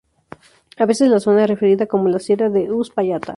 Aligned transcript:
A 0.77 0.87
veces 0.87 1.09
la 1.11 1.19
zona 1.19 1.43
es 1.43 1.47
referida 1.47 1.85
como 1.85 2.09
la 2.09 2.17
sierra 2.17 2.49
de 2.49 2.71
Uspallata. 2.71 3.29